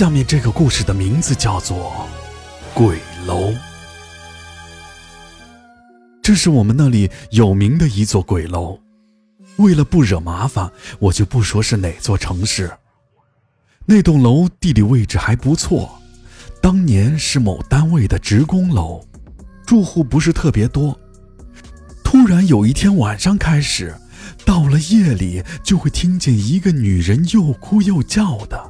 [0.00, 2.08] 下面这个故事的名字叫做
[2.74, 3.50] 《鬼楼》。
[6.22, 8.80] 这是我们那里有名的一座鬼楼。
[9.56, 12.72] 为了不惹麻烦，我就不说是哪座城市。
[13.84, 16.00] 那栋楼地理位置还不错，
[16.62, 19.04] 当年是某单位的职工楼，
[19.66, 20.98] 住户不是特别多。
[22.02, 23.94] 突然有一天晚上开始，
[24.46, 28.69] 到了夜里就会听见一个女人又哭又叫的。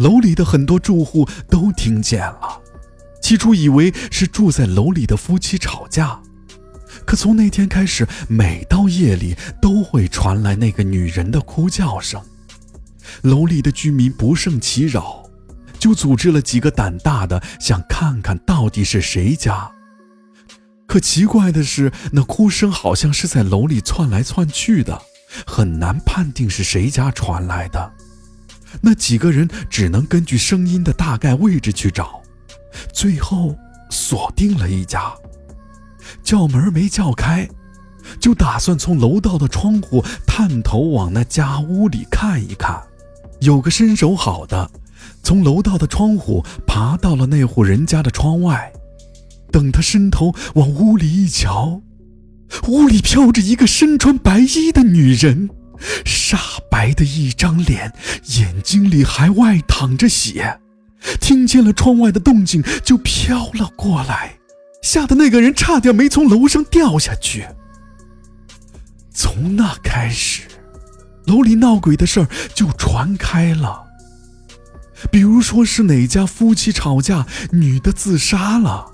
[0.00, 2.60] 楼里的很多住户都听见了，
[3.20, 6.18] 起初以为是住在楼里的夫妻吵架，
[7.06, 12.20] 可从那天开始，每到夜里都会传来那个女人的哭叫声。
[13.22, 15.22] 楼里的居民不胜其扰，
[15.78, 19.70] 就组织了几个胆大的，想看看到底是谁家。
[20.86, 25.02] 可奇怪的是，那哭声好像是在楼里窜来窜去的，
[25.46, 27.92] 很难判定是谁家传来的。
[28.80, 32.22] 那几个人只能根据声音的大概位置去找，
[32.92, 33.56] 最后
[33.90, 35.12] 锁定了一家。
[36.22, 37.48] 叫门没叫开，
[38.20, 42.82] 就打算从楼道的窗户探头往那家屋里看一看。
[43.40, 44.70] 有个身手好的，
[45.22, 48.72] 从楼道的窗户爬到了那户人家的窗外。
[49.52, 51.82] 等他伸头往屋里一瞧，
[52.68, 55.50] 屋里飘着一个身穿白衣的女人。
[56.04, 56.38] 煞
[56.80, 57.92] 白的一张脸，
[58.38, 60.60] 眼睛里还外淌着血，
[61.20, 64.38] 听见了窗外的动静就飘了过来，
[64.82, 67.44] 吓得那个人差点没从楼上掉下去。
[69.12, 70.44] 从那开始，
[71.26, 73.84] 楼里闹鬼的事儿就传开了，
[75.10, 78.90] 比如说是哪家夫妻吵架，女的自杀了；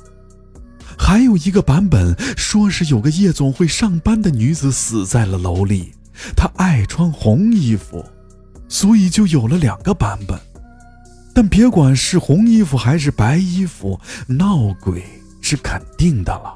[0.99, 5.93] 还有一个版本说是有个夜总会上班的女子死在了楼里。
[6.37, 8.05] 他爱穿红衣服，
[8.69, 10.39] 所以就有了两个版本。
[11.35, 15.05] 但别管是红衣服还是白衣服，闹鬼
[15.43, 16.55] 是肯定的了。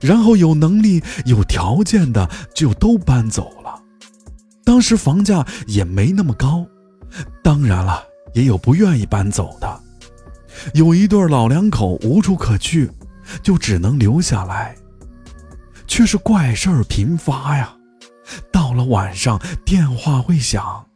[0.00, 3.80] 然后有能力、有条件的就都搬走了。
[4.64, 6.64] 当时房价也没那么高，
[7.42, 8.02] 当然了，
[8.34, 9.80] 也有不愿意搬走的。
[10.74, 12.90] 有一对老两口无处可去，
[13.42, 14.76] 就只能留下来，
[15.86, 17.74] 却是怪事儿频发呀。
[18.72, 20.86] 到了晚上，电话会响，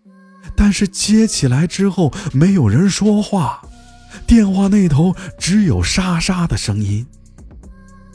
[0.56, 3.60] 但是接起来之后没有人说话，
[4.26, 7.06] 电话那头只有沙沙的声音。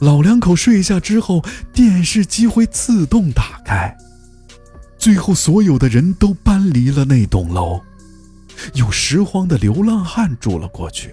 [0.00, 3.96] 老两口睡下之后，电视机会自动打开。
[4.98, 7.80] 最后，所有的人都搬离了那栋楼，
[8.74, 11.12] 有拾荒的流浪汉住了过去，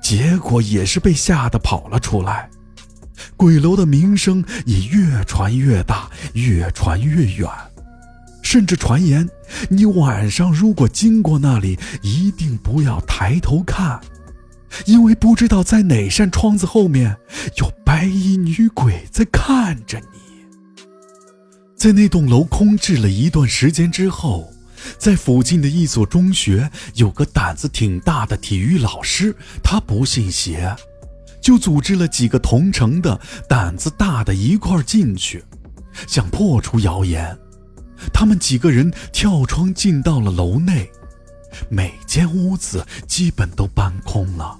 [0.00, 2.48] 结果也是被吓得跑了出来。
[3.36, 7.48] 鬼楼的名声也越传越大，越传越远，
[8.50, 9.30] 甚至传言，
[9.68, 14.00] 你晚上如果经过那里，一定不要抬头看，
[14.86, 17.16] 因为不知道在哪扇窗子后面
[17.58, 20.18] 有白衣女鬼在看着你。
[21.76, 24.52] 在那栋楼空置了一段时间之后，
[24.98, 30.74] 在附近的一所中学，有个胆子挺大的体育老师，他不信邪。
[31.40, 35.44] 就组织了几个同城的胆子大的一块进去，
[36.08, 37.38] 想破除谣言。
[38.20, 40.90] 他们几个人跳窗进到了楼内，
[41.70, 44.58] 每间屋子基本都搬空了，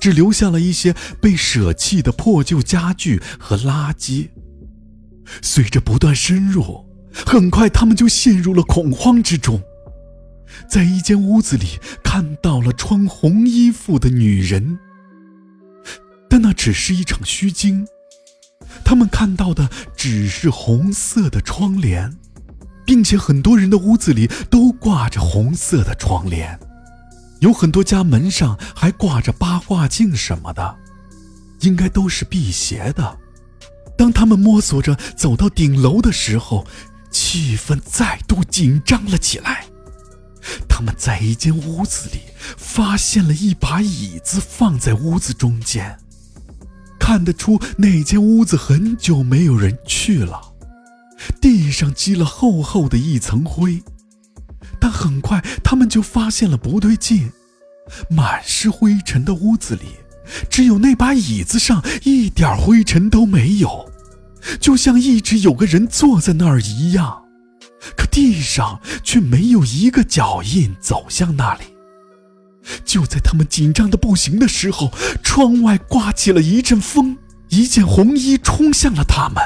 [0.00, 4.30] 只留下了一些被舍弃的破旧家具和垃圾。
[5.42, 6.86] 随着不断深入，
[7.26, 9.62] 很快他们就陷入了恐慌之中，
[10.66, 14.78] 在一间屋子里看到了穿红衣服的女人。
[16.30, 17.86] 但那只是一场虚惊，
[18.82, 22.16] 他们看到的只是红色的窗帘，
[22.84, 26.58] 并且很多人的屋子里都挂着红色的窗帘，
[27.40, 30.76] 有很多家门上还挂着八卦镜什么的，
[31.60, 33.18] 应该都是辟邪的。
[33.96, 36.66] 当他们摸索着走到顶楼的时候，
[37.10, 39.66] 气氛再度紧张了起来。
[40.68, 42.18] 他们在一间屋子里
[42.58, 45.96] 发现了一把椅子，放在屋子中间。
[46.98, 50.40] 看得出那间屋子很久没有人去了，
[51.40, 53.82] 地上积了厚厚的一层灰，
[54.80, 57.30] 但很快他们就发现了不对劲，
[58.08, 59.82] 满是灰尘的屋子里，
[60.48, 63.90] 只有那把椅子上一点灰尘都没有，
[64.58, 67.24] 就像一直有个人坐在那儿一样，
[67.96, 71.64] 可地上却没有一个脚印走向那里。
[72.82, 74.90] 就在他们紧张的不行的时候，
[75.22, 77.18] 窗外刮起了一阵风，
[77.48, 79.42] 一件红衣冲向了他们。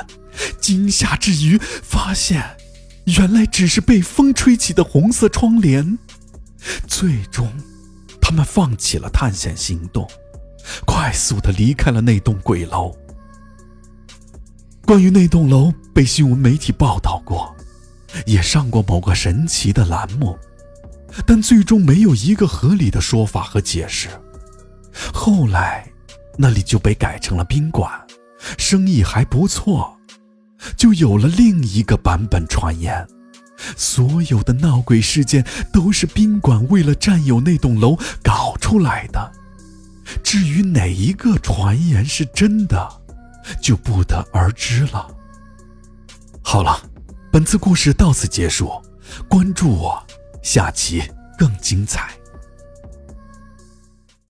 [0.60, 2.56] 惊吓之余，发现
[3.04, 5.98] 原来只是被风吹起的红色窗帘。
[6.86, 7.52] 最终，
[8.20, 10.08] 他们放弃了探险行动，
[10.86, 12.96] 快速的离开了那栋鬼楼。
[14.84, 17.54] 关于那栋楼被新闻媒体报道过，
[18.26, 20.38] 也上过某个神奇的栏目，
[21.26, 24.08] 但最终没有一个合理的说法和解释。
[25.12, 25.86] 后来，
[26.38, 27.90] 那里就被改成了宾馆，
[28.56, 29.97] 生意还不错，
[30.76, 33.06] 就有了另一个版本传言：
[33.76, 39.32] 所有的闹鬼事件都是宾馆为了占有那栋楼搞出来的。
[40.22, 42.88] 至于哪一个传言是真的？
[43.62, 45.06] 就不得而知了。
[46.42, 46.80] 好了，
[47.30, 48.70] 本次故事到此结束，
[49.28, 50.02] 关注我，
[50.42, 51.02] 下期
[51.38, 52.10] 更精彩。